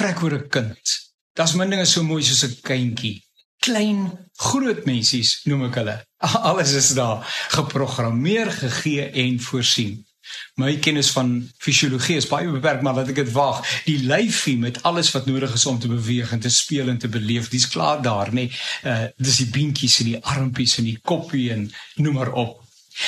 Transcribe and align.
vrek 0.00 0.22
oor 0.24 0.36
'n 0.38 0.48
kind. 0.48 0.84
Daar's 1.36 1.54
min 1.54 1.70
dinge 1.70 1.86
so 1.86 2.02
mooi 2.02 2.22
soos 2.22 2.44
'n 2.44 2.56
kindjie. 2.68 3.22
Klein 3.60 3.98
groot 4.36 4.84
mensies 4.88 5.40
noem 5.44 5.66
ek 5.68 5.74
hulle. 5.80 5.96
Alles 6.50 6.72
is 6.72 6.94
daar 6.96 7.26
geprogrammeer, 7.56 8.50
gegee 8.50 9.10
en 9.24 9.40
voorsien. 9.40 9.98
My 10.54 10.76
kennis 10.78 11.10
van 11.10 11.50
fisiologie 11.58 12.16
is 12.16 12.28
baie 12.30 12.50
beperk, 12.50 12.82
maar 12.82 12.94
laat 12.94 13.10
ek 13.12 13.20
dit 13.22 13.32
waag. 13.34 13.60
Die 13.84 13.98
lyfie 14.06 14.56
met 14.58 14.82
alles 14.86 15.10
wat 15.10 15.26
nodig 15.26 15.54
is 15.54 15.66
om 15.66 15.78
te 15.78 15.90
beweeg 15.90 16.32
en 16.32 16.40
te 16.40 16.52
speel 16.54 16.88
en 16.88 16.98
te 16.98 17.08
beleef, 17.08 17.48
dis 17.50 17.68
klaar 17.68 18.02
daar, 18.02 18.30
nê. 18.30 18.46
Nee, 18.46 18.50
uh 18.86 19.06
dis 19.16 19.40
die 19.42 19.50
beentjies 19.56 20.00
en 20.00 20.10
die 20.12 20.20
armpies 20.34 20.78
en 20.78 20.86
die 20.86 20.98
koppie 21.02 21.50
en 21.50 21.66
noem 21.96 22.20
maar 22.20 22.32
op. 22.32 22.60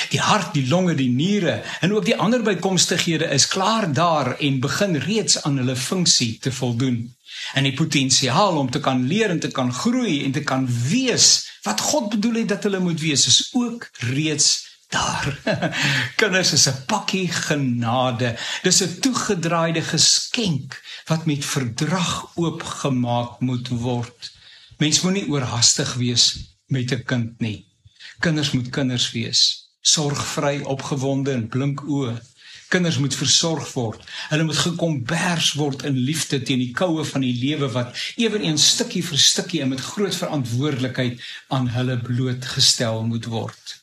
Die 0.09 0.21
hart, 0.21 0.53
die 0.53 0.67
longe, 0.67 0.95
die 0.95 1.09
niere 1.09 1.61
en 1.81 1.93
ook 1.93 2.05
die 2.05 2.17
ander 2.17 2.41
bykomstighede 2.41 3.29
is 3.35 3.47
klaar 3.47 3.93
daar 3.93 4.35
en 4.39 4.59
begin 4.59 4.95
reeds 4.95 5.41
aan 5.43 5.57
hulle 5.57 5.75
funksie 5.75 6.37
te 6.39 6.51
voldoen. 6.51 7.15
En 7.53 7.63
die 7.63 7.73
potensiaal 7.73 8.57
om 8.57 8.69
te 8.71 8.79
kan 8.79 9.07
leer 9.07 9.29
en 9.29 9.39
te 9.39 9.51
kan 9.51 9.73
groei 9.73 10.23
en 10.23 10.31
te 10.31 10.43
kan 10.43 10.67
wees 10.89 11.49
wat 11.63 11.81
God 11.81 12.09
bedoel 12.09 12.43
het 12.43 12.53
dat 12.55 12.63
hulle 12.63 12.79
moet 12.79 12.99
wees 13.01 13.27
is 13.27 13.49
ook 13.53 13.89
reeds 14.13 14.71
daar. 14.93 15.39
Kinders 16.21 16.53
is 16.53 16.67
'n 16.69 16.85
pakkie 16.85 17.27
genade. 17.27 18.35
Dis 18.63 18.83
'n 18.83 18.99
toegedraaide 18.99 19.81
geskenk 19.81 20.81
wat 21.05 21.25
met 21.25 21.45
verdrag 21.45 22.31
oopgemaak 22.35 23.39
moet 23.39 23.67
word. 23.67 24.31
Mens 24.77 25.01
moenie 25.01 25.29
oorhaastig 25.29 25.93
wees 25.93 26.25
met 26.67 26.91
'n 26.91 27.03
kind 27.03 27.39
nie. 27.39 27.65
Kinders 28.19 28.51
moet 28.51 28.69
kinders 28.69 29.11
wees 29.11 29.62
sorgvry, 29.83 30.61
opgewonde 30.63 31.35
en 31.35 31.49
blink 31.51 31.83
oë. 31.83 32.15
Kinders 32.73 32.97
moet 32.97 33.13
versorg 33.13 33.67
word. 33.75 34.01
Hulle 34.31 34.47
moet 34.47 34.57
gekombers 34.57 35.51
word 35.59 35.83
in 35.85 35.99
liefde 36.07 36.39
teen 36.41 36.63
die 36.63 36.71
koue 36.73 37.03
van 37.05 37.21
die 37.21 37.35
lewe 37.37 37.69
wat 37.75 37.93
ewenigs 38.17 38.71
stukkie 38.73 39.03
vir 39.05 39.21
stukkie 39.21 39.61
en 39.61 39.69
met 39.75 39.83
groot 39.93 40.15
verantwoordelikheid 40.17 41.21
aan 41.53 41.69
hulle 41.75 41.99
blootgestel 42.01 43.03
moet 43.11 43.29
word. 43.29 43.75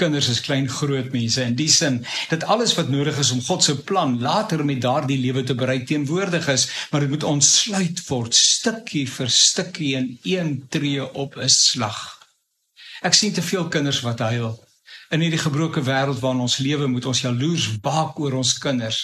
Kinders 0.00 0.30
is 0.32 0.40
klein 0.42 0.66
groot 0.72 1.12
mense 1.12 1.44
in 1.44 1.54
die 1.54 1.68
sin 1.70 2.00
dat 2.32 2.48
alles 2.50 2.72
wat 2.78 2.90
nodig 2.90 3.20
is 3.22 3.30
om 3.30 3.44
God 3.44 3.62
se 3.62 3.76
plan 3.86 4.16
later 4.24 4.64
met 4.66 4.80
daardie 4.82 5.20
lewe 5.20 5.44
te 5.46 5.54
bereik 5.54 5.86
teenwoordig 5.86 6.48
is, 6.48 6.66
maar 6.90 7.04
dit 7.04 7.12
moet 7.12 7.28
ontsluit 7.28 8.02
word 8.08 8.34
stukkie 8.34 9.04
vir 9.06 9.30
stukkie 9.30 9.94
in 10.00 10.10
een 10.24 10.52
tree 10.72 11.06
op 11.12 11.36
'n 11.36 11.48
slag. 11.48 12.02
Ek 13.02 13.14
sien 13.14 13.32
te 13.32 13.42
veel 13.42 13.68
kinders 13.68 14.00
wat 14.00 14.18
huil 14.18 14.58
in 15.12 15.20
hierdie 15.20 15.40
gebroke 15.40 15.82
wêreld 15.84 16.22
waarin 16.22 16.46
ons 16.46 16.60
lewe 16.64 16.88
moet 16.88 17.06
ons 17.10 17.20
jaloers 17.20 17.68
baak 17.84 18.20
oor 18.20 18.38
ons 18.40 18.54
kinders. 18.62 19.02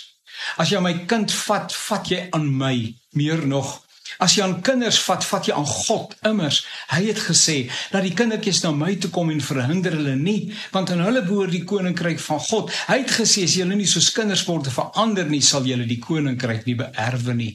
As 0.57 0.73
jy 0.73 0.81
my 0.81 0.95
kind 1.11 1.33
vat, 1.45 1.75
vat 1.89 2.09
jy 2.09 2.23
aan 2.33 2.49
my 2.49 2.75
meer 3.19 3.45
nog. 3.47 3.75
As 4.23 4.35
jy 4.39 4.47
aan 4.47 4.57
kinders 4.65 4.99
vat, 5.05 5.25
vat 5.29 5.51
jy 5.51 5.55
aan 5.55 5.69
God 5.69 6.15
immers. 6.27 6.63
Hy 6.95 7.03
het 7.11 7.21
gesê 7.27 7.59
dat 7.93 8.07
die 8.07 8.15
kindertjies 8.17 8.63
na 8.65 8.73
my 8.73 8.95
toe 9.03 9.13
kom 9.15 9.31
en 9.35 9.45
verhinder 9.45 9.99
hulle 9.99 10.17
nie, 10.17 10.55
want 10.73 10.95
aan 10.95 11.05
hulle 11.05 11.23
behoort 11.27 11.53
die 11.53 11.67
koninkryk 11.69 12.23
van 12.25 12.41
God. 12.49 12.73
Hy 12.89 13.03
het 13.03 13.17
gesê 13.21 13.45
as 13.45 13.59
julle 13.61 13.77
nie 13.77 13.91
soos 13.91 14.11
kinders 14.17 14.47
word 14.49 14.73
verander 14.73 15.29
nie, 15.29 15.45
sal 15.45 15.69
julle 15.69 15.87
die 15.89 16.01
koninkryk 16.03 16.65
nie 16.67 16.79
beerwe 16.81 17.37
nie 17.37 17.55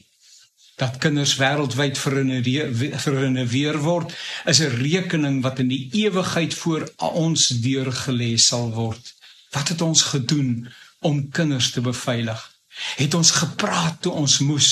dat 0.80 0.98
kinders 0.98 1.36
wêreldwyd 1.38 1.98
verrenoveer 1.98 3.78
word 3.82 4.14
is 4.50 4.60
'n 4.60 4.76
rekening 4.80 5.42
wat 5.42 5.58
in 5.58 5.68
die 5.68 5.88
ewigheid 6.04 6.54
voor 6.54 6.88
ons 6.98 7.48
deurgelê 7.48 8.36
sal 8.36 8.70
word. 8.70 9.14
Wat 9.50 9.68
het 9.68 9.80
ons 9.80 10.02
gedoen 10.02 10.68
om 11.00 11.28
kinders 11.30 11.70
te 11.70 11.80
beveilig? 11.80 12.40
Het 12.96 13.14
ons 13.14 13.30
gepraat 13.30 14.02
toe 14.02 14.12
ons 14.12 14.38
moes? 14.38 14.70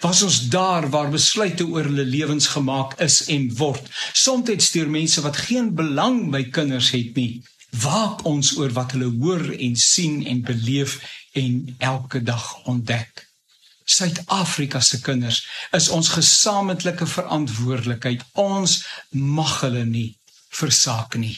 Was 0.00 0.22
ons 0.22 0.48
daar 0.48 0.90
waar 0.90 1.10
besluite 1.10 1.66
oor 1.66 1.84
hulle 1.84 2.04
lewens 2.04 2.46
gemaak 2.46 2.94
is 3.00 3.24
en 3.26 3.56
word? 3.56 3.90
Soms 4.12 4.64
stuur 4.64 4.90
mense 4.90 5.20
wat 5.20 5.36
geen 5.36 5.74
belang 5.74 6.30
by 6.30 6.44
kinders 6.44 6.90
het 6.90 7.14
nie. 7.14 7.42
Waak 7.70 8.24
ons 8.24 8.56
oor 8.58 8.70
wat 8.70 8.92
hulle 8.92 9.10
hoor 9.18 9.50
en 9.50 9.76
sien 9.76 10.26
en 10.26 10.42
beleef 10.42 11.00
en 11.32 11.74
elke 11.78 12.22
dag 12.22 12.64
ontdek. 12.64 13.29
Suid-Afrika 13.90 14.80
se 14.80 15.00
kinders 15.02 15.42
is 15.76 15.88
ons 15.94 16.12
gesamentlike 16.14 17.06
verantwoordelikheid. 17.10 18.22
Ons 18.38 18.80
mag 19.10 19.60
hulle 19.64 19.84
nie 19.88 20.08
versaak 20.60 21.16
nie. 21.18 21.36